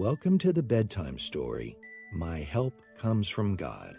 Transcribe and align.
Welcome 0.00 0.38
to 0.38 0.52
the 0.54 0.62
bedtime 0.62 1.18
story, 1.18 1.76
My 2.10 2.38
Help 2.38 2.72
Comes 2.96 3.28
from 3.28 3.54
God, 3.54 3.94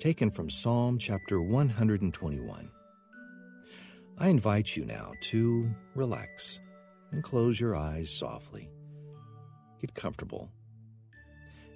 taken 0.00 0.28
from 0.28 0.50
Psalm 0.50 0.98
chapter 0.98 1.40
121. 1.40 2.68
I 4.18 4.28
invite 4.28 4.76
you 4.76 4.84
now 4.84 5.12
to 5.30 5.70
relax 5.94 6.58
and 7.12 7.22
close 7.22 7.60
your 7.60 7.76
eyes 7.76 8.10
softly. 8.10 8.70
Get 9.80 9.94
comfortable 9.94 10.50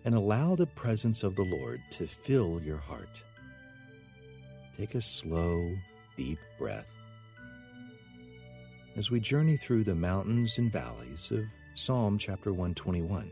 and 0.04 0.16
allow 0.16 0.56
the 0.56 0.66
presence 0.66 1.22
of 1.22 1.36
the 1.36 1.44
Lord 1.44 1.80
to 1.92 2.08
fill 2.08 2.60
your 2.60 2.78
heart. 2.78 3.22
Take 4.76 4.96
a 4.96 5.00
slow, 5.00 5.76
deep 6.16 6.40
breath 6.58 6.88
as 8.96 9.12
we 9.12 9.20
journey 9.20 9.56
through 9.56 9.84
the 9.84 9.94
mountains 9.94 10.58
and 10.58 10.72
valleys 10.72 11.30
of 11.30 11.44
Psalm 11.76 12.18
chapter 12.18 12.50
121, 12.50 13.30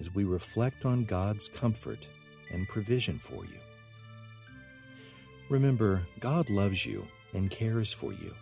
as 0.00 0.14
we 0.14 0.24
reflect 0.24 0.84
on 0.84 1.04
God's 1.04 1.48
comfort 1.48 2.08
and 2.50 2.68
provision 2.68 3.18
for 3.18 3.44
you. 3.44 3.58
Remember, 5.48 6.02
God 6.20 6.48
loves 6.50 6.84
you 6.86 7.06
and 7.32 7.50
cares 7.50 7.92
for 7.92 8.12
you. 8.12 8.34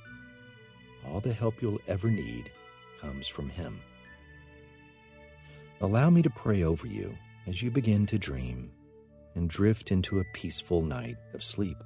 All 1.07 1.21
the 1.21 1.33
help 1.33 1.61
you'll 1.61 1.81
ever 1.89 2.11
need 2.11 2.51
comes 3.01 3.27
from 3.27 3.49
Him. 3.49 3.81
Allow 5.81 6.11
me 6.11 6.23
to 6.23 6.31
pray 6.31 6.63
over 6.63 6.87
you 6.87 7.17
as 7.47 7.61
you 7.61 7.71
begin 7.71 8.07
to 8.07 8.19
dream 8.19 8.71
and 9.35 9.51
drift 9.51 9.91
into 9.91 10.21
a 10.21 10.25
peaceful 10.33 10.83
night 10.83 11.17
of 11.35 11.43
sleep. 11.43 11.77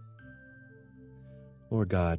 Lord 1.70 1.88
God, 1.88 2.18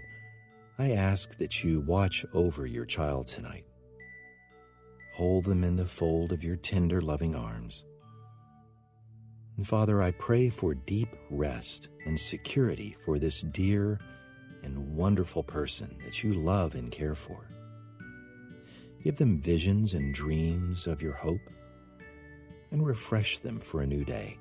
I 0.79 0.91
ask 0.91 1.37
that 1.37 1.63
you 1.63 1.81
watch 1.81 2.25
over 2.33 2.65
your 2.65 2.85
child 2.85 3.27
tonight. 3.27 3.65
Hold 5.17 5.45
them 5.45 5.63
in 5.63 5.77
the 5.77 5.87
fold 5.87 6.31
of 6.31 6.43
your 6.43 6.57
tender, 6.57 7.01
loving 7.01 7.33
arms. 7.33 7.83
And 9.57 9.67
Father, 9.67 9.99
I 9.99 10.11
pray 10.11 10.51
for 10.51 10.75
deep 10.75 11.09
rest 11.31 11.87
and 12.05 12.19
security 12.19 12.95
for 13.03 13.17
this 13.17 13.41
dear 13.41 13.99
and 14.61 14.95
wonderful 14.95 15.41
person 15.41 15.97
that 16.05 16.23
you 16.23 16.35
love 16.35 16.75
and 16.75 16.91
care 16.91 17.15
for. 17.15 17.49
Give 19.03 19.15
them 19.15 19.41
visions 19.41 19.95
and 19.95 20.13
dreams 20.13 20.85
of 20.85 21.01
your 21.01 21.13
hope 21.13 21.49
and 22.69 22.85
refresh 22.85 23.39
them 23.39 23.59
for 23.59 23.81
a 23.81 23.87
new 23.87 24.05
day. 24.05 24.37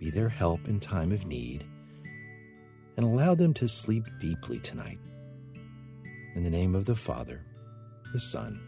Be 0.00 0.10
their 0.10 0.30
help 0.30 0.66
in 0.66 0.80
time 0.80 1.12
of 1.12 1.26
need 1.26 1.64
and 2.96 3.06
allow 3.06 3.36
them 3.36 3.54
to 3.54 3.68
sleep 3.68 4.02
deeply 4.18 4.58
tonight. 4.58 4.98
In 6.34 6.42
the 6.42 6.50
name 6.50 6.74
of 6.74 6.86
the 6.86 6.96
Father, 6.96 7.46
the 8.12 8.20
Son, 8.20 8.60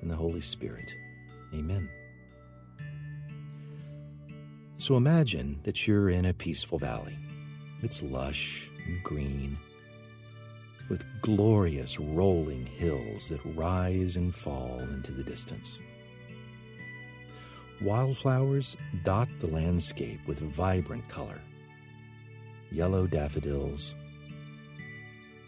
and 0.00 0.10
the 0.10 0.16
Holy 0.16 0.40
Spirit. 0.40 0.94
Amen. 1.54 1.88
So 4.78 4.96
imagine 4.96 5.60
that 5.64 5.86
you're 5.86 6.10
in 6.10 6.26
a 6.26 6.34
peaceful 6.34 6.78
valley. 6.78 7.16
It's 7.82 8.02
lush 8.02 8.70
and 8.86 9.02
green, 9.02 9.58
with 10.88 11.04
glorious 11.22 11.98
rolling 11.98 12.66
hills 12.66 13.28
that 13.28 13.40
rise 13.56 14.16
and 14.16 14.34
fall 14.34 14.78
into 14.80 15.12
the 15.12 15.24
distance. 15.24 15.80
Wildflowers 17.82 18.76
dot 19.02 19.28
the 19.40 19.48
landscape 19.48 20.20
with 20.26 20.38
vibrant 20.40 21.08
color 21.08 21.40
yellow 22.70 23.06
daffodils, 23.06 23.94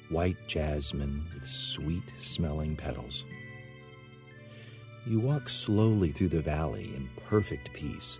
white 0.08 0.36
jasmine 0.46 1.26
with 1.34 1.44
sweet 1.44 2.04
smelling 2.20 2.76
petals. 2.76 3.24
You 5.06 5.20
walk 5.20 5.48
slowly 5.48 6.12
through 6.12 6.28
the 6.28 6.42
valley 6.42 6.92
in 6.94 7.08
perfect 7.28 7.72
peace, 7.72 8.18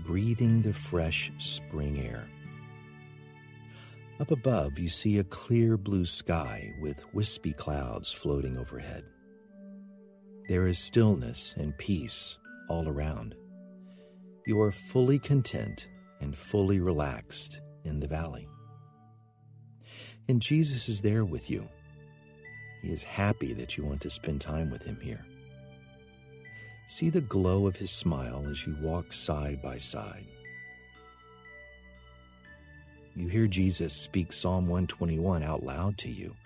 breathing 0.00 0.62
the 0.62 0.72
fresh 0.72 1.32
spring 1.38 2.00
air. 2.00 2.28
Up 4.20 4.30
above, 4.30 4.78
you 4.78 4.88
see 4.88 5.18
a 5.18 5.24
clear 5.24 5.76
blue 5.76 6.04
sky 6.04 6.72
with 6.80 7.12
wispy 7.12 7.52
clouds 7.52 8.12
floating 8.12 8.56
overhead. 8.56 9.04
There 10.48 10.68
is 10.68 10.78
stillness 10.78 11.54
and 11.56 11.76
peace 11.76 12.38
all 12.68 12.88
around. 12.88 13.34
You 14.46 14.60
are 14.60 14.72
fully 14.72 15.18
content 15.18 15.88
and 16.20 16.36
fully 16.36 16.78
relaxed 16.78 17.60
in 17.84 18.00
the 18.00 18.06
valley. 18.06 18.48
And 20.28 20.40
Jesus 20.40 20.88
is 20.88 21.02
there 21.02 21.24
with 21.24 21.50
you. 21.50 21.68
He 22.82 22.92
is 22.92 23.02
happy 23.02 23.54
that 23.54 23.76
you 23.76 23.84
want 23.84 24.00
to 24.02 24.10
spend 24.10 24.40
time 24.40 24.70
with 24.70 24.82
him 24.82 24.98
here. 25.00 25.24
See 26.92 27.08
the 27.08 27.22
glow 27.22 27.66
of 27.66 27.76
his 27.76 27.90
smile 27.90 28.44
as 28.50 28.66
you 28.66 28.76
walk 28.82 29.14
side 29.14 29.62
by 29.62 29.78
side. 29.78 30.26
You 33.16 33.28
hear 33.28 33.46
Jesus 33.46 33.94
speak 33.94 34.30
Psalm 34.30 34.66
121 34.66 35.42
out 35.42 35.62
loud 35.62 35.96
to 35.96 36.10
you. 36.10 36.36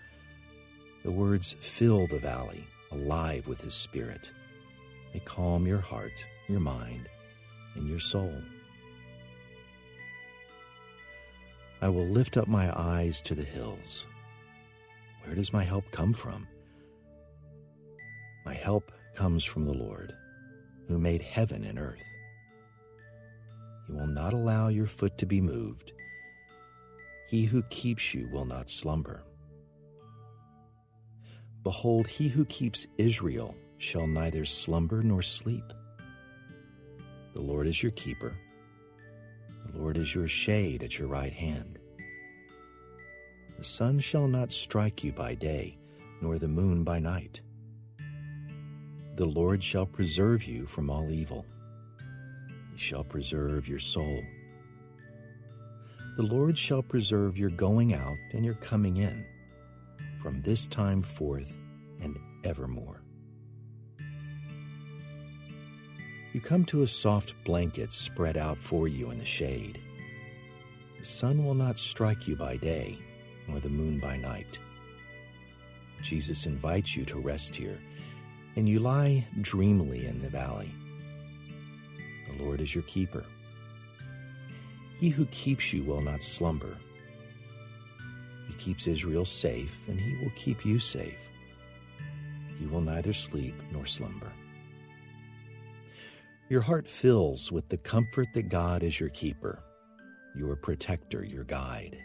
The 1.03 1.11
words 1.11 1.57
fill 1.59 2.07
the 2.07 2.21
valley, 2.21 2.65
alive 2.93 3.49
with 3.49 3.61
his 3.61 3.75
spirit. 3.75 4.31
They 5.13 5.19
calm 5.19 5.67
your 5.67 5.81
heart, 5.81 6.25
your 6.47 6.61
mind, 6.61 7.09
and 7.75 7.89
your 7.89 7.99
soul. 7.99 8.41
I 11.83 11.89
will 11.89 12.07
lift 12.07 12.37
up 12.37 12.47
my 12.47 12.71
eyes 12.73 13.21
to 13.23 13.35
the 13.35 13.43
hills. 13.43 14.07
Where 15.25 15.35
does 15.35 15.53
my 15.53 15.65
help 15.65 15.91
come 15.91 16.13
from? 16.13 16.47
My 18.45 18.55
help 18.55 18.93
comes 19.17 19.43
from 19.43 19.67
the 19.67 19.75
Lord, 19.75 20.15
who 20.89 20.99
made 20.99 21.23
heaven 21.23 21.65
and 21.65 21.79
earth. 21.79 22.05
He 23.87 23.93
will 23.93 24.07
not 24.07 24.33
allow 24.33 24.69
your 24.69 24.87
foot 24.87 25.17
to 25.19 25.27
be 25.27 25.41
moved. 25.41 25.93
He 27.29 27.45
who 27.45 27.63
keeps 27.65 28.15
you 28.15 28.29
will 28.33 28.45
not 28.45 28.71
slumber. 28.71 29.25
Behold, 31.63 32.07
he 32.07 32.29
who 32.29 32.45
keeps 32.45 32.87
Israel 32.99 33.55
shall 33.79 34.07
neither 34.07 34.45
slumber 34.45 35.03
nor 35.03 35.23
sleep. 35.23 35.65
The 37.35 37.41
Lord 37.41 37.67
is 37.67 37.83
your 37.83 37.93
keeper. 37.93 38.37
The 39.67 39.79
Lord 39.79 39.97
is 39.99 40.15
your 40.15 40.29
shade 40.29 40.83
at 40.83 40.99
your 40.99 41.09
right 41.09 41.33
hand. 41.33 41.79
The 43.59 43.65
sun 43.65 43.99
shall 44.01 44.29
not 44.29 44.53
strike 44.53 45.03
you 45.03 45.13
by 45.13 45.35
day, 45.35 45.79
nor 46.21 46.39
the 46.39 46.49
moon 46.49 46.85
by 46.85 46.99
night. 46.99 47.41
The 49.17 49.25
Lord 49.25 49.65
shall 49.65 49.87
preserve 49.87 50.45
you 50.45 50.67
from 50.67 50.91
all 50.91 51.11
evil. 51.11 51.47
He 52.73 52.79
shall 52.79 53.03
preserve 53.03 53.67
your 53.67 53.79
soul. 53.79 54.23
The 56.19 56.23
Lord 56.23 56.59
shall 56.59 56.83
preserve 56.83 57.39
your 57.39 57.49
going 57.49 57.95
out 57.95 58.19
and 58.35 58.45
your 58.45 58.55
coming 58.55 58.99
in 58.99 59.25
from 60.23 60.43
this 60.43 60.67
time 60.67 61.03
forth 61.03 61.57
and 62.01 62.19
evermore. 62.45 63.03
You 66.35 66.43
come 66.43 66.67
to 66.67 66.83
a 66.83 66.87
soft 66.87 67.35
blanket 67.47 67.95
spread 67.95 68.37
out 68.37 68.59
for 68.59 68.87
you 68.87 69.11
in 69.11 69.17
the 69.17 69.25
shade. 69.25 69.81
The 70.99 71.07
sun 71.07 71.43
will 71.43 71.55
not 71.55 71.79
strike 71.79 72.29
you 72.29 72.37
by 72.37 72.59
day, 72.59 72.99
nor 73.49 73.61
the 73.61 73.71
moon 73.71 73.99
by 73.99 74.19
night. 74.19 74.59
Jesus 76.03 76.45
invites 76.45 76.95
you 76.95 77.07
to 77.07 77.19
rest 77.19 77.57
here, 77.57 77.81
and 78.57 78.69
you 78.69 78.81
lie 78.81 79.27
dreamily 79.43 80.07
in 80.07 80.19
the 80.19 80.31
valley. 80.31 80.75
The 82.29 82.43
Lord 82.43 82.61
is 82.61 82.75
your 82.75 82.85
keeper. 82.85 83.25
He 84.99 85.11
who 85.11 85.27
keeps 85.27 85.73
you 85.73 85.85
will 85.85 86.01
not 86.01 86.23
slumber. 86.23 86.77
He 88.49 88.55
keeps 88.55 88.87
Israel 88.87 89.27
safe, 89.27 89.77
and 89.89 90.01
he 90.01 90.17
will 90.25 90.33
keep 90.37 90.65
you 90.65 90.79
safe. 90.79 91.29
He 92.59 92.67
will 92.67 92.81
neither 92.81 93.13
sleep 93.13 93.55
nor 93.71 93.85
slumber. 93.85 94.33
Your 96.49 96.63
heart 96.63 96.89
fills 96.89 97.53
with 97.53 97.69
the 97.69 97.77
comfort 97.77 98.29
that 98.33 98.49
God 98.49 98.83
is 98.83 98.99
your 98.99 99.11
keeper, 99.11 99.63
your 100.35 100.57
protector, 100.57 101.25
your 101.25 101.45
guide. 101.45 101.99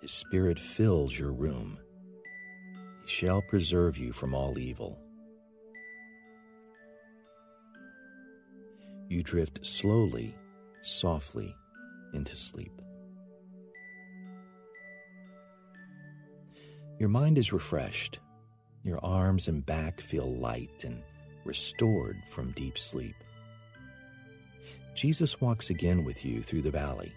His 0.00 0.10
Spirit 0.10 0.58
fills 0.58 1.16
your 1.16 1.32
room. 1.32 1.78
Shall 3.04 3.42
preserve 3.42 3.98
you 3.98 4.12
from 4.12 4.34
all 4.34 4.58
evil. 4.58 4.98
You 9.08 9.22
drift 9.22 9.66
slowly, 9.66 10.34
softly 10.82 11.54
into 12.14 12.36
sleep. 12.36 12.80
Your 16.98 17.08
mind 17.08 17.36
is 17.36 17.52
refreshed. 17.52 18.20
Your 18.84 19.04
arms 19.04 19.48
and 19.48 19.66
back 19.66 20.00
feel 20.00 20.34
light 20.36 20.84
and 20.84 21.02
restored 21.44 22.16
from 22.30 22.52
deep 22.52 22.78
sleep. 22.78 23.16
Jesus 24.94 25.40
walks 25.40 25.70
again 25.70 26.04
with 26.04 26.24
you 26.24 26.42
through 26.42 26.62
the 26.62 26.70
valley. 26.70 27.12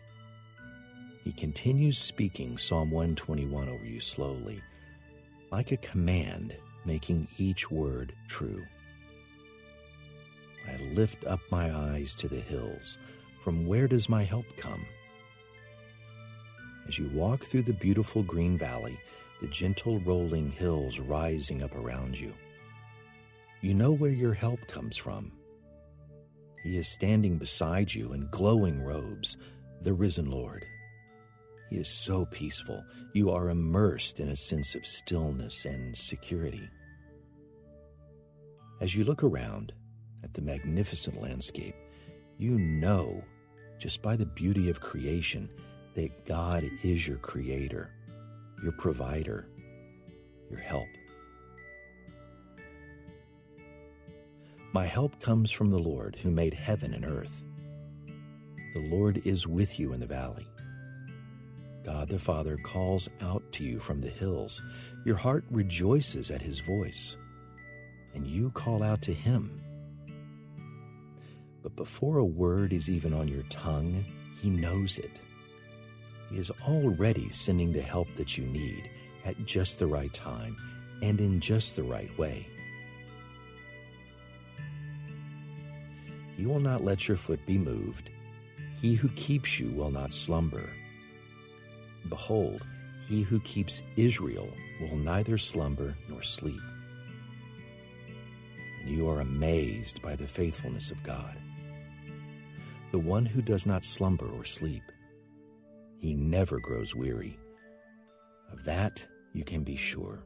He 1.23 1.31
continues 1.31 1.97
speaking 1.97 2.57
Psalm 2.57 2.91
121 2.91 3.69
over 3.69 3.85
you 3.85 3.99
slowly, 3.99 4.61
like 5.51 5.71
a 5.71 5.77
command, 5.77 6.55
making 6.85 7.27
each 7.37 7.69
word 7.71 8.13
true. 8.27 8.63
I 10.67 10.77
lift 10.93 11.25
up 11.25 11.39
my 11.51 11.73
eyes 11.75 12.15
to 12.15 12.27
the 12.27 12.39
hills. 12.39 12.97
From 13.43 13.67
where 13.67 13.87
does 13.87 14.09
my 14.09 14.23
help 14.23 14.45
come? 14.57 14.85
As 16.87 16.97
you 16.97 17.09
walk 17.13 17.45
through 17.45 17.63
the 17.63 17.73
beautiful 17.73 18.23
green 18.23 18.57
valley, 18.57 18.99
the 19.41 19.47
gentle 19.47 19.99
rolling 19.99 20.51
hills 20.51 20.99
rising 20.99 21.61
up 21.61 21.75
around 21.75 22.19
you, 22.19 22.33
you 23.61 23.73
know 23.73 23.91
where 23.91 24.11
your 24.11 24.33
help 24.33 24.67
comes 24.67 24.97
from. 24.97 25.31
He 26.63 26.77
is 26.77 26.87
standing 26.87 27.37
beside 27.37 27.93
you 27.93 28.13
in 28.13 28.27
glowing 28.31 28.81
robes, 28.81 29.37
the 29.81 29.93
risen 29.93 30.29
Lord. 30.29 30.65
Is 31.75 31.89
so 31.89 32.23
peaceful. 32.23 32.85
You 33.11 33.31
are 33.31 33.49
immersed 33.49 34.21
in 34.21 34.29
a 34.29 34.35
sense 34.37 34.75
of 34.75 34.85
stillness 34.85 35.65
and 35.65 35.93
security. 35.93 36.69
As 38.79 38.95
you 38.95 39.03
look 39.03 39.25
around 39.25 39.73
at 40.23 40.33
the 40.33 40.41
magnificent 40.41 41.21
landscape, 41.21 41.75
you 42.37 42.57
know, 42.57 43.21
just 43.77 44.01
by 44.01 44.15
the 44.15 44.25
beauty 44.25 44.69
of 44.69 44.79
creation, 44.79 45.49
that 45.95 46.25
God 46.25 46.63
is 46.81 47.05
your 47.05 47.17
creator, 47.17 47.91
your 48.63 48.71
provider, 48.71 49.49
your 50.49 50.61
help. 50.61 50.87
My 54.71 54.85
help 54.85 55.21
comes 55.21 55.51
from 55.51 55.71
the 55.71 55.79
Lord 55.79 56.15
who 56.15 56.31
made 56.31 56.53
heaven 56.53 56.93
and 56.93 57.03
earth. 57.03 57.43
The 58.73 58.87
Lord 58.89 59.21
is 59.25 59.45
with 59.45 59.77
you 59.77 59.91
in 59.91 59.99
the 59.99 60.07
valley. 60.07 60.47
God 61.85 62.09
the 62.09 62.17
Father 62.17 62.57
calls 62.57 63.07
out 63.21 63.43
to 63.53 63.63
you 63.63 63.79
from 63.79 64.01
the 64.01 64.09
hills. 64.09 64.63
Your 65.05 65.15
heart 65.15 65.45
rejoices 65.51 66.31
at 66.31 66.41
his 66.41 66.59
voice, 66.59 67.15
and 68.15 68.25
you 68.25 68.49
call 68.49 68.81
out 68.81 69.03
to 69.03 69.13
him. 69.13 69.61
But 71.61 71.75
before 71.75 72.17
a 72.17 72.25
word 72.25 72.73
is 72.73 72.89
even 72.89 73.13
on 73.13 73.27
your 73.27 73.43
tongue, 73.43 74.03
he 74.41 74.49
knows 74.49 74.97
it. 74.97 75.21
He 76.31 76.37
is 76.37 76.49
already 76.67 77.29
sending 77.29 77.71
the 77.71 77.83
help 77.83 78.07
that 78.15 78.35
you 78.35 78.47
need 78.47 78.89
at 79.23 79.45
just 79.45 79.77
the 79.77 79.87
right 79.87 80.13
time 80.13 80.57
and 81.03 81.21
in 81.21 81.39
just 81.39 81.75
the 81.75 81.83
right 81.83 82.15
way. 82.17 82.47
He 86.35 86.47
will 86.47 86.59
not 86.59 86.83
let 86.83 87.07
your 87.07 87.17
foot 87.17 87.45
be 87.45 87.59
moved. 87.59 88.09
He 88.81 88.95
who 88.95 89.09
keeps 89.09 89.59
you 89.59 89.69
will 89.71 89.91
not 89.91 90.13
slumber. 90.13 90.67
Behold, 92.09 92.65
he 93.07 93.21
who 93.21 93.39
keeps 93.41 93.81
Israel 93.95 94.49
will 94.81 94.97
neither 94.97 95.37
slumber 95.37 95.95
nor 96.07 96.21
sleep. 96.21 96.61
And 98.81 98.89
you 98.89 99.09
are 99.09 99.21
amazed 99.21 100.01
by 100.01 100.15
the 100.15 100.27
faithfulness 100.27 100.91
of 100.91 101.03
God. 101.03 101.37
The 102.91 102.99
one 102.99 103.25
who 103.25 103.41
does 103.41 103.65
not 103.65 103.83
slumber 103.83 104.29
or 104.29 104.43
sleep, 104.43 104.83
he 105.99 106.13
never 106.13 106.59
grows 106.59 106.95
weary. 106.95 107.37
Of 108.51 108.63
that 108.65 109.05
you 109.33 109.43
can 109.43 109.63
be 109.63 109.75
sure. 109.75 110.23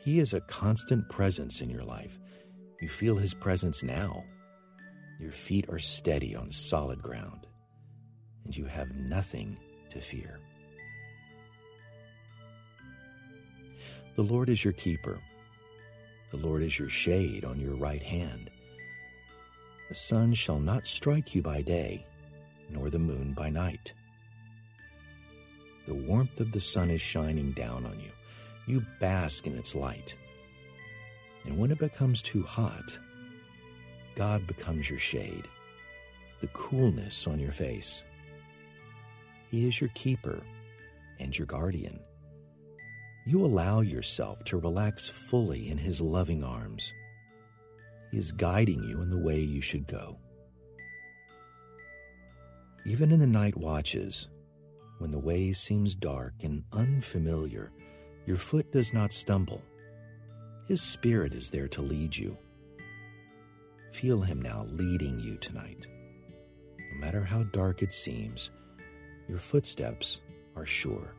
He 0.00 0.20
is 0.20 0.34
a 0.34 0.40
constant 0.42 1.08
presence 1.08 1.60
in 1.60 1.70
your 1.70 1.84
life. 1.84 2.18
You 2.80 2.88
feel 2.88 3.16
his 3.16 3.34
presence 3.34 3.82
now. 3.82 4.24
Your 5.20 5.32
feet 5.32 5.66
are 5.68 5.78
steady 5.78 6.36
on 6.36 6.52
solid 6.52 7.02
ground, 7.02 7.46
and 8.44 8.56
you 8.56 8.66
have 8.66 8.94
nothing 8.94 9.56
to 9.96 10.02
fear. 10.02 10.38
The 14.14 14.22
Lord 14.22 14.48
is 14.48 14.64
your 14.64 14.72
keeper. 14.72 15.18
The 16.30 16.38
Lord 16.38 16.62
is 16.62 16.78
your 16.78 16.88
shade 16.88 17.44
on 17.44 17.60
your 17.60 17.74
right 17.74 18.02
hand. 18.02 18.50
The 19.88 19.94
sun 19.94 20.34
shall 20.34 20.58
not 20.58 20.86
strike 20.86 21.34
you 21.34 21.42
by 21.42 21.62
day, 21.62 22.06
nor 22.70 22.90
the 22.90 22.98
moon 22.98 23.34
by 23.34 23.50
night. 23.50 23.92
The 25.86 25.94
warmth 25.94 26.40
of 26.40 26.50
the 26.50 26.60
sun 26.60 26.90
is 26.90 27.00
shining 27.00 27.52
down 27.52 27.86
on 27.86 28.00
you. 28.00 28.10
You 28.66 28.84
bask 29.00 29.46
in 29.46 29.56
its 29.56 29.74
light. 29.74 30.16
And 31.44 31.58
when 31.58 31.70
it 31.70 31.78
becomes 31.78 32.22
too 32.22 32.42
hot, 32.42 32.98
God 34.16 34.46
becomes 34.46 34.90
your 34.90 34.98
shade, 34.98 35.46
the 36.40 36.48
coolness 36.48 37.26
on 37.26 37.38
your 37.38 37.52
face. 37.52 38.02
He 39.50 39.68
is 39.68 39.80
your 39.80 39.90
keeper 39.94 40.42
and 41.18 41.36
your 41.36 41.46
guardian. 41.46 42.00
You 43.26 43.44
allow 43.44 43.80
yourself 43.80 44.44
to 44.44 44.58
relax 44.58 45.08
fully 45.08 45.68
in 45.68 45.78
His 45.78 46.00
loving 46.00 46.44
arms. 46.44 46.92
He 48.10 48.18
is 48.18 48.32
guiding 48.32 48.82
you 48.84 49.02
in 49.02 49.10
the 49.10 49.18
way 49.18 49.40
you 49.40 49.60
should 49.60 49.86
go. 49.86 50.18
Even 52.84 53.10
in 53.10 53.18
the 53.18 53.26
night 53.26 53.56
watches, 53.56 54.28
when 54.98 55.10
the 55.10 55.18
way 55.18 55.52
seems 55.52 55.94
dark 55.94 56.34
and 56.42 56.62
unfamiliar, 56.72 57.72
your 58.26 58.36
foot 58.36 58.70
does 58.72 58.94
not 58.94 59.12
stumble. 59.12 59.62
His 60.66 60.80
Spirit 60.80 61.34
is 61.34 61.50
there 61.50 61.68
to 61.68 61.82
lead 61.82 62.16
you. 62.16 62.36
Feel 63.92 64.20
Him 64.20 64.40
now 64.40 64.66
leading 64.70 65.18
you 65.18 65.36
tonight. 65.38 65.86
No 66.78 67.00
matter 67.00 67.24
how 67.24 67.42
dark 67.44 67.82
it 67.82 67.92
seems, 67.92 68.50
your 69.28 69.38
footsteps 69.38 70.20
are 70.54 70.66
sure. 70.66 71.14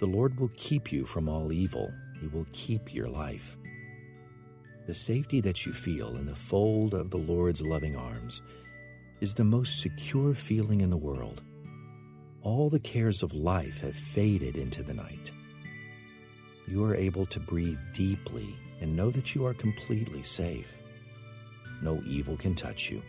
The 0.00 0.06
Lord 0.06 0.38
will 0.38 0.50
keep 0.56 0.92
you 0.92 1.06
from 1.06 1.28
all 1.28 1.52
evil. 1.52 1.92
He 2.20 2.26
will 2.26 2.46
keep 2.52 2.92
your 2.92 3.08
life. 3.08 3.56
The 4.86 4.94
safety 4.94 5.40
that 5.42 5.64
you 5.64 5.72
feel 5.72 6.16
in 6.16 6.26
the 6.26 6.34
fold 6.34 6.94
of 6.94 7.10
the 7.10 7.18
Lord's 7.18 7.62
loving 7.62 7.94
arms 7.96 8.42
is 9.20 9.34
the 9.34 9.44
most 9.44 9.80
secure 9.80 10.34
feeling 10.34 10.80
in 10.80 10.90
the 10.90 10.96
world. 10.96 11.42
All 12.42 12.68
the 12.68 12.80
cares 12.80 13.22
of 13.22 13.32
life 13.32 13.80
have 13.80 13.94
faded 13.94 14.56
into 14.56 14.82
the 14.82 14.94
night. 14.94 15.30
You 16.66 16.82
are 16.84 16.96
able 16.96 17.26
to 17.26 17.38
breathe 17.38 17.78
deeply 17.92 18.56
and 18.80 18.96
know 18.96 19.10
that 19.10 19.36
you 19.36 19.46
are 19.46 19.54
completely 19.54 20.24
safe. 20.24 20.78
No 21.80 22.02
evil 22.04 22.36
can 22.36 22.56
touch 22.56 22.90
you. 22.90 23.02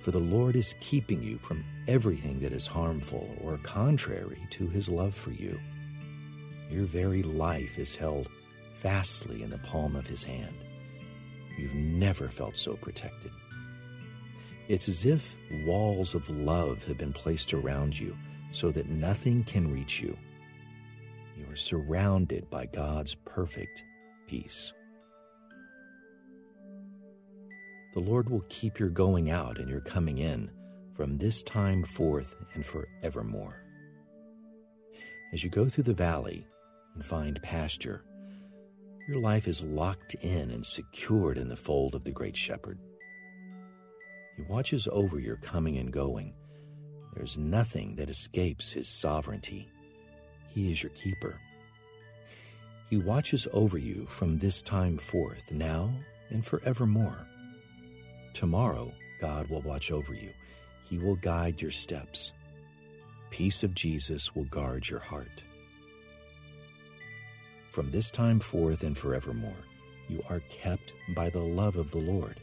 For 0.00 0.10
the 0.10 0.18
Lord 0.18 0.56
is 0.56 0.74
keeping 0.80 1.22
you 1.22 1.38
from 1.38 1.64
everything 1.86 2.40
that 2.40 2.52
is 2.52 2.66
harmful 2.66 3.28
or 3.42 3.58
contrary 3.58 4.46
to 4.50 4.68
his 4.68 4.88
love 4.88 5.14
for 5.14 5.32
you. 5.32 5.60
Your 6.70 6.84
very 6.84 7.22
life 7.22 7.78
is 7.78 7.96
held 7.96 8.28
fastly 8.74 9.42
in 9.42 9.50
the 9.50 9.58
palm 9.58 9.96
of 9.96 10.06
his 10.06 10.22
hand. 10.22 10.54
You've 11.58 11.74
never 11.74 12.28
felt 12.28 12.56
so 12.56 12.76
protected. 12.76 13.32
It's 14.68 14.88
as 14.88 15.04
if 15.04 15.36
walls 15.64 16.14
of 16.14 16.28
love 16.30 16.84
have 16.84 16.98
been 16.98 17.12
placed 17.12 17.54
around 17.54 17.98
you 17.98 18.16
so 18.52 18.70
that 18.70 18.88
nothing 18.88 19.42
can 19.44 19.72
reach 19.72 20.00
you. 20.00 20.16
You 21.36 21.46
are 21.50 21.56
surrounded 21.56 22.48
by 22.50 22.66
God's 22.66 23.14
perfect 23.14 23.82
peace. 24.26 24.72
The 27.94 28.00
Lord 28.00 28.28
will 28.28 28.44
keep 28.48 28.78
your 28.78 28.90
going 28.90 29.30
out 29.30 29.58
and 29.58 29.68
your 29.68 29.80
coming 29.80 30.18
in 30.18 30.50
from 30.94 31.16
this 31.16 31.42
time 31.42 31.84
forth 31.84 32.36
and 32.54 32.64
forevermore. 32.64 33.62
As 35.32 35.42
you 35.42 35.50
go 35.50 35.68
through 35.68 35.84
the 35.84 35.94
valley 35.94 36.46
and 36.94 37.04
find 37.04 37.40
pasture, 37.42 38.04
your 39.08 39.20
life 39.20 39.48
is 39.48 39.64
locked 39.64 40.14
in 40.16 40.50
and 40.50 40.64
secured 40.64 41.38
in 41.38 41.48
the 41.48 41.56
fold 41.56 41.94
of 41.94 42.04
the 42.04 42.12
Great 42.12 42.36
Shepherd. 42.36 42.78
He 44.36 44.42
watches 44.42 44.86
over 44.92 45.18
your 45.18 45.36
coming 45.36 45.78
and 45.78 45.90
going. 45.90 46.34
There's 47.14 47.38
nothing 47.38 47.96
that 47.96 48.10
escapes 48.10 48.70
his 48.70 48.88
sovereignty. 48.88 49.70
He 50.50 50.70
is 50.70 50.82
your 50.82 50.90
keeper. 50.90 51.40
He 52.90 52.98
watches 52.98 53.48
over 53.52 53.78
you 53.78 54.06
from 54.06 54.38
this 54.38 54.62
time 54.62 54.98
forth, 54.98 55.50
now 55.50 55.90
and 56.30 56.44
forevermore. 56.44 57.26
Tomorrow, 58.38 58.92
God 59.20 59.50
will 59.50 59.62
watch 59.62 59.90
over 59.90 60.14
you. 60.14 60.32
He 60.84 60.96
will 60.96 61.16
guide 61.16 61.60
your 61.60 61.72
steps. 61.72 62.30
Peace 63.30 63.64
of 63.64 63.74
Jesus 63.74 64.32
will 64.32 64.44
guard 64.44 64.88
your 64.88 65.00
heart. 65.00 65.42
From 67.72 67.90
this 67.90 68.12
time 68.12 68.38
forth 68.38 68.84
and 68.84 68.96
forevermore, 68.96 69.64
you 70.08 70.22
are 70.30 70.38
kept 70.50 70.92
by 71.16 71.30
the 71.30 71.42
love 71.42 71.74
of 71.74 71.90
the 71.90 71.98
Lord. 71.98 72.40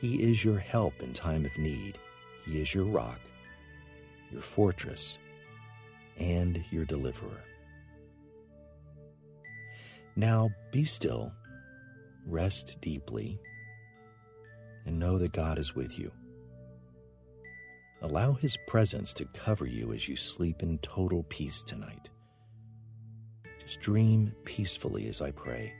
He 0.00 0.20
is 0.20 0.44
your 0.44 0.58
help 0.58 1.00
in 1.00 1.12
time 1.12 1.44
of 1.44 1.56
need. 1.56 1.96
He 2.44 2.60
is 2.60 2.74
your 2.74 2.86
rock, 2.86 3.20
your 4.32 4.42
fortress, 4.42 5.16
and 6.16 6.64
your 6.72 6.86
deliverer. 6.86 7.44
Now 10.16 10.50
be 10.72 10.82
still, 10.82 11.30
rest 12.26 12.78
deeply, 12.80 13.38
and 14.86 14.98
know 14.98 15.18
that 15.18 15.32
God 15.32 15.58
is 15.58 15.74
with 15.74 15.98
you. 15.98 16.10
Allow 18.02 18.32
His 18.32 18.56
presence 18.66 19.12
to 19.14 19.24
cover 19.26 19.66
you 19.66 19.92
as 19.92 20.08
you 20.08 20.16
sleep 20.16 20.62
in 20.62 20.78
total 20.78 21.24
peace 21.28 21.62
tonight. 21.62 22.10
Just 23.60 23.80
dream 23.80 24.34
peacefully 24.44 25.08
as 25.08 25.20
I 25.20 25.30
pray, 25.30 25.72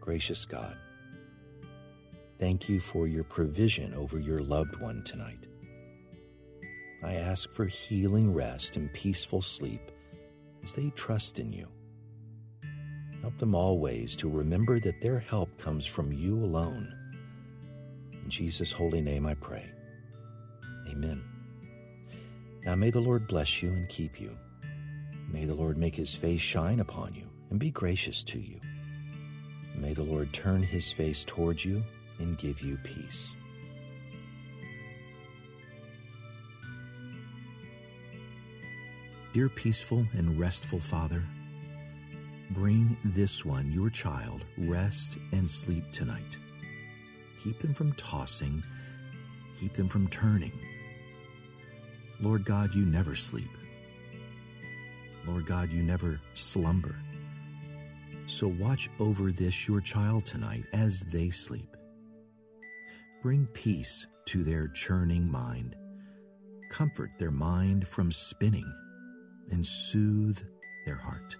Gracious 0.00 0.46
God, 0.46 0.76
thank 2.38 2.70
you 2.70 2.80
for 2.80 3.06
your 3.06 3.22
provision 3.22 3.92
over 3.92 4.18
your 4.18 4.40
loved 4.40 4.80
one 4.80 5.04
tonight. 5.04 5.46
I 7.02 7.14
ask 7.14 7.50
for 7.52 7.66
healing 7.66 8.32
rest 8.32 8.76
and 8.76 8.92
peaceful 8.94 9.42
sleep 9.42 9.90
as 10.64 10.72
they 10.72 10.90
trust 10.90 11.38
in 11.38 11.52
you. 11.52 11.68
Help 13.20 13.36
them 13.38 13.54
always 13.54 14.16
to 14.16 14.30
remember 14.30 14.80
that 14.80 15.02
their 15.02 15.18
help 15.18 15.56
comes 15.58 15.84
from 15.84 16.12
you 16.12 16.42
alone. 16.42 16.94
Jesus' 18.30 18.72
holy 18.72 19.00
name 19.00 19.26
I 19.26 19.34
pray. 19.34 19.70
Amen. 20.88 21.22
Now 22.64 22.74
may 22.74 22.90
the 22.90 23.00
Lord 23.00 23.26
bless 23.26 23.62
you 23.62 23.70
and 23.70 23.88
keep 23.88 24.20
you. 24.20 24.36
May 25.28 25.44
the 25.44 25.54
Lord 25.54 25.78
make 25.78 25.94
his 25.94 26.14
face 26.14 26.40
shine 26.40 26.80
upon 26.80 27.14
you 27.14 27.28
and 27.50 27.58
be 27.58 27.70
gracious 27.70 28.22
to 28.24 28.38
you. 28.38 28.60
May 29.74 29.94
the 29.94 30.02
Lord 30.02 30.32
turn 30.32 30.62
his 30.62 30.92
face 30.92 31.24
towards 31.24 31.64
you 31.64 31.82
and 32.18 32.38
give 32.38 32.60
you 32.60 32.76
peace. 32.84 33.34
Dear 39.32 39.48
peaceful 39.48 40.04
and 40.12 40.38
restful 40.38 40.80
Father, 40.80 41.24
bring 42.50 42.96
this 43.04 43.44
one, 43.44 43.70
your 43.70 43.88
child, 43.88 44.44
rest 44.58 45.18
and 45.32 45.48
sleep 45.48 45.90
tonight. 45.92 46.36
Keep 47.42 47.60
them 47.60 47.74
from 47.74 47.92
tossing, 47.94 48.62
keep 49.58 49.72
them 49.72 49.88
from 49.88 50.08
turning. 50.08 50.52
Lord 52.20 52.44
God, 52.44 52.74
you 52.74 52.84
never 52.84 53.16
sleep. 53.16 53.48
Lord 55.26 55.46
God, 55.46 55.72
you 55.72 55.82
never 55.82 56.20
slumber. 56.34 56.96
So 58.26 58.46
watch 58.46 58.90
over 58.98 59.32
this, 59.32 59.66
your 59.66 59.80
child, 59.80 60.26
tonight 60.26 60.64
as 60.72 61.00
they 61.00 61.30
sleep. 61.30 61.76
Bring 63.22 63.46
peace 63.46 64.06
to 64.26 64.44
their 64.44 64.68
churning 64.68 65.30
mind. 65.30 65.76
Comfort 66.70 67.10
their 67.18 67.30
mind 67.30 67.88
from 67.88 68.12
spinning 68.12 68.70
and 69.50 69.64
soothe 69.64 70.38
their 70.86 70.96
heart. 70.96 71.36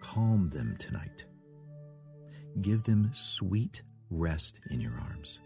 Calm 0.00 0.50
them 0.50 0.76
tonight. 0.78 1.24
Give 2.60 2.82
them 2.82 3.10
sweet 3.12 3.82
rest 4.10 4.60
in 4.70 4.80
your 4.80 4.92
arms. 5.00 5.38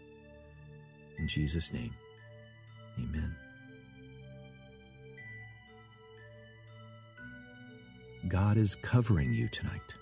In 1.17 1.27
Jesus' 1.27 1.71
name, 1.71 1.93
amen. 2.99 3.35
God 8.27 8.57
is 8.57 8.75
covering 8.75 9.33
you 9.33 9.47
tonight. 9.49 9.93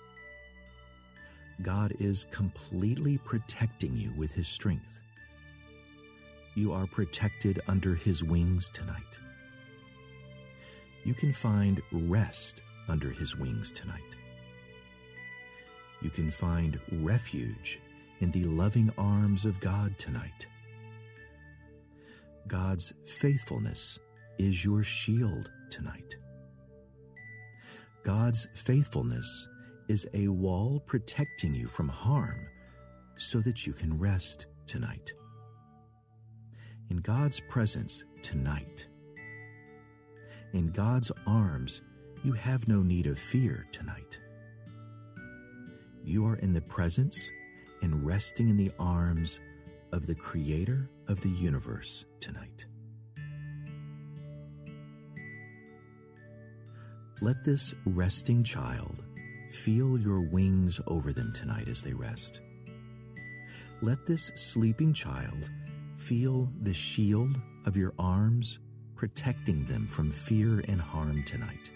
God 1.62 1.94
is 2.00 2.26
completely 2.30 3.18
protecting 3.18 3.96
you 3.96 4.12
with 4.16 4.32
His 4.32 4.48
strength. 4.48 5.00
You 6.54 6.72
are 6.72 6.86
protected 6.86 7.60
under 7.68 7.94
His 7.94 8.24
wings 8.24 8.70
tonight. 8.72 9.02
You 11.04 11.14
can 11.14 11.32
find 11.32 11.82
rest 11.92 12.62
under 12.88 13.10
His 13.10 13.36
wings 13.36 13.70
tonight. 13.72 14.00
You 16.00 16.10
can 16.10 16.30
find 16.30 16.80
refuge 16.92 17.80
in 18.24 18.30
the 18.30 18.44
loving 18.44 18.90
arms 18.96 19.44
of 19.44 19.60
God 19.60 19.98
tonight. 19.98 20.46
God's 22.48 22.90
faithfulness 23.04 23.98
is 24.38 24.64
your 24.64 24.82
shield 24.82 25.50
tonight. 25.68 26.16
God's 28.02 28.48
faithfulness 28.54 29.46
is 29.88 30.08
a 30.14 30.28
wall 30.28 30.80
protecting 30.86 31.52
you 31.52 31.68
from 31.68 31.86
harm 31.86 32.48
so 33.16 33.40
that 33.40 33.66
you 33.66 33.74
can 33.74 33.98
rest 33.98 34.46
tonight. 34.66 35.12
In 36.88 36.96
God's 36.96 37.42
presence 37.50 38.04
tonight, 38.22 38.86
in 40.54 40.68
God's 40.68 41.12
arms, 41.26 41.82
you 42.22 42.32
have 42.32 42.68
no 42.68 42.80
need 42.80 43.06
of 43.06 43.18
fear 43.18 43.66
tonight. 43.70 44.18
You 46.02 46.24
are 46.24 46.36
in 46.36 46.54
the 46.54 46.62
presence 46.62 47.18
and 47.84 48.04
resting 48.06 48.48
in 48.48 48.56
the 48.56 48.72
arms 48.78 49.40
of 49.92 50.06
the 50.06 50.14
Creator 50.14 50.88
of 51.06 51.20
the 51.20 51.28
universe 51.28 52.06
tonight. 52.18 52.64
Let 57.20 57.44
this 57.44 57.74
resting 57.84 58.42
child 58.42 59.02
feel 59.50 59.98
your 59.98 60.22
wings 60.22 60.80
over 60.86 61.12
them 61.12 61.30
tonight 61.34 61.68
as 61.68 61.82
they 61.82 61.92
rest. 61.92 62.40
Let 63.82 64.06
this 64.06 64.32
sleeping 64.34 64.94
child 64.94 65.50
feel 65.98 66.50
the 66.62 66.72
shield 66.72 67.38
of 67.66 67.76
your 67.76 67.92
arms 67.98 68.60
protecting 68.96 69.66
them 69.66 69.86
from 69.88 70.10
fear 70.10 70.64
and 70.68 70.80
harm 70.80 71.22
tonight. 71.24 71.70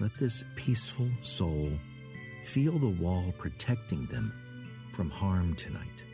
Let 0.00 0.18
this 0.18 0.42
peaceful 0.56 1.08
soul 1.20 1.70
feel 2.44 2.80
the 2.80 2.88
wall 3.00 3.32
protecting 3.38 4.06
them 4.06 4.34
from 4.92 5.10
harm 5.10 5.54
tonight. 5.56 6.04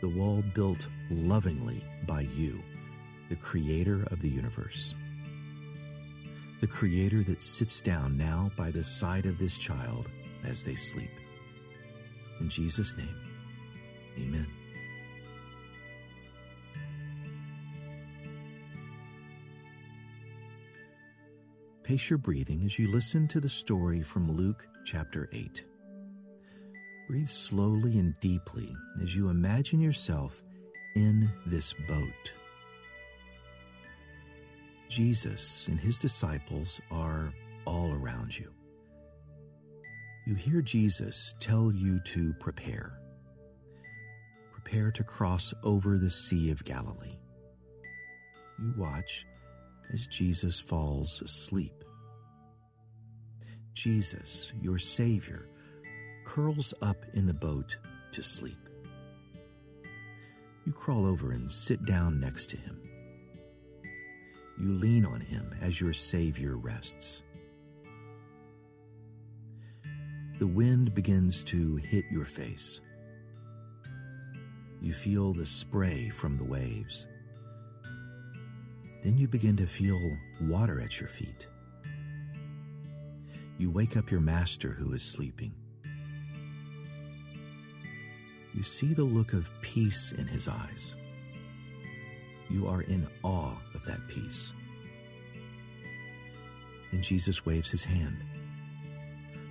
The 0.00 0.08
wall 0.08 0.42
built 0.54 0.88
lovingly 1.10 1.84
by 2.06 2.22
you, 2.22 2.62
the 3.28 3.36
creator 3.36 4.06
of 4.10 4.20
the 4.20 4.28
universe 4.28 4.94
the 6.62 6.68
Creator 6.68 7.24
that 7.24 7.42
sits 7.42 7.80
down 7.80 8.16
now 8.16 8.48
by 8.56 8.70
the 8.70 8.84
side 8.84 9.26
of 9.26 9.36
this 9.36 9.58
child 9.58 10.08
as 10.44 10.62
they 10.62 10.76
sleep. 10.76 11.10
In 12.38 12.48
Jesus' 12.48 12.96
name, 12.96 13.16
amen. 14.16 14.46
Pace 21.82 22.08
your 22.08 22.18
breathing 22.20 22.62
as 22.64 22.78
you 22.78 22.86
listen 22.86 23.26
to 23.26 23.40
the 23.40 23.48
story 23.48 24.00
from 24.00 24.30
Luke 24.30 24.64
chapter 24.84 25.28
8. 25.32 25.64
Breathe 27.08 27.28
slowly 27.28 27.98
and 27.98 28.14
deeply 28.20 28.74
as 29.02 29.14
you 29.14 29.28
imagine 29.28 29.80
yourself 29.80 30.42
in 30.94 31.30
this 31.46 31.74
boat 31.88 32.32
Jesus 34.92 35.68
and 35.68 35.80
his 35.80 35.98
disciples 35.98 36.78
are 36.90 37.32
all 37.64 37.94
around 37.94 38.36
you. 38.38 38.52
You 40.26 40.34
hear 40.34 40.60
Jesus 40.60 41.34
tell 41.40 41.72
you 41.72 41.98
to 42.00 42.34
prepare. 42.34 43.00
Prepare 44.52 44.90
to 44.90 45.02
cross 45.02 45.54
over 45.62 45.96
the 45.96 46.10
Sea 46.10 46.50
of 46.50 46.62
Galilee. 46.62 47.16
You 48.58 48.74
watch 48.76 49.24
as 49.94 50.06
Jesus 50.08 50.60
falls 50.60 51.22
asleep. 51.22 51.84
Jesus, 53.72 54.52
your 54.60 54.78
Savior, 54.78 55.48
curls 56.24 56.74
up 56.82 57.04
in 57.14 57.26
the 57.26 57.34
boat 57.34 57.76
to 58.12 58.22
sleep. 58.22 58.58
You 60.64 60.72
crawl 60.72 61.06
over 61.06 61.32
and 61.32 61.50
sit 61.50 61.84
down 61.84 62.20
next 62.20 62.50
to 62.50 62.56
him. 62.56 62.80
You 64.58 64.74
lean 64.74 65.04
on 65.04 65.20
him 65.20 65.54
as 65.60 65.80
your 65.80 65.92
Savior 65.92 66.56
rests. 66.56 67.22
The 70.38 70.46
wind 70.46 70.94
begins 70.94 71.42
to 71.44 71.76
hit 71.76 72.04
your 72.10 72.24
face. 72.24 72.80
You 74.80 74.92
feel 74.92 75.32
the 75.32 75.46
spray 75.46 76.08
from 76.08 76.36
the 76.36 76.44
waves. 76.44 77.06
Then 79.02 79.16
you 79.18 79.26
begin 79.28 79.56
to 79.56 79.66
feel 79.66 79.98
water 80.42 80.80
at 80.80 81.00
your 81.00 81.08
feet. 81.08 81.46
You 83.58 83.70
wake 83.70 83.96
up 83.96 84.10
your 84.10 84.20
master 84.20 84.70
who 84.70 84.92
is 84.92 85.02
sleeping. 85.02 85.54
You 88.54 88.62
see 88.62 88.94
the 88.94 89.04
look 89.04 89.32
of 89.32 89.50
peace 89.62 90.12
in 90.16 90.26
his 90.26 90.48
eyes 90.48 90.94
you 92.52 92.68
are 92.68 92.82
in 92.82 93.08
awe 93.22 93.56
of 93.74 93.84
that 93.86 94.06
peace. 94.08 94.52
Then 96.90 97.00
Jesus 97.00 97.46
waves 97.46 97.70
his 97.70 97.82
hand, 97.82 98.22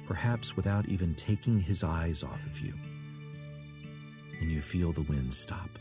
perhaps 0.08 0.56
without 0.56 0.88
even 0.88 1.16
taking 1.16 1.60
his 1.60 1.84
eyes 1.84 2.24
off 2.24 2.46
of 2.46 2.60
you, 2.60 2.76
and 4.40 4.52
you 4.52 4.62
feel 4.62 4.94
the 4.94 5.02
wind 5.02 5.34
stop. 5.34 5.80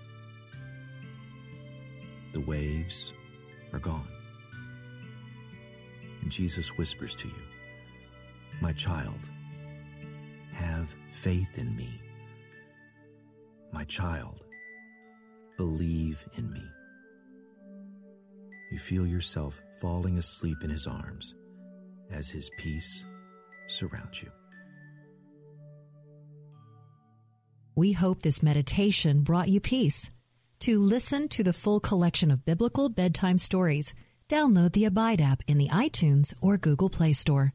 The 2.33 2.41
waves 2.41 3.13
are 3.73 3.79
gone. 3.79 4.09
And 6.23 6.31
Jesus 6.31 6.69
whispers 6.79 7.15
to 7.17 7.29
you, 7.29 7.43
My 8.63 8.73
child, 8.73 9.29
have 10.55 10.95
faith 11.13 11.59
in 11.59 11.77
me. 11.77 12.01
My 13.73 13.85
child, 13.85 14.45
believe 15.57 16.25
in 16.37 16.51
me 16.53 16.63
you 18.71 18.79
feel 18.79 19.07
yourself 19.07 19.61
falling 19.81 20.17
asleep 20.19 20.59
in 20.63 20.71
his 20.71 20.87
arms 20.87 21.35
as 22.11 22.31
his 22.31 22.51
peace 22.57 23.05
surrounds 23.67 24.23
you. 24.23 24.31
We 27.75 27.93
hope 27.93 28.23
this 28.23 28.43
meditation 28.43 29.23
brought 29.23 29.49
you 29.49 29.61
peace. 29.61 30.11
To 30.61 30.79
listen 30.79 31.29
to 31.29 31.43
the 31.43 31.53
full 31.53 31.81
collection 31.81 32.31
of 32.31 32.45
biblical 32.45 32.89
bedtime 32.89 33.39
stories, 33.39 33.95
download 34.29 34.73
the 34.73 34.85
Abide 34.85 35.21
app 35.21 35.43
in 35.47 35.59
the 35.59 35.69
iTunes 35.69 36.35
or 36.43 36.59
Google 36.59 36.91
Play 36.91 37.13
Store. 37.13 37.55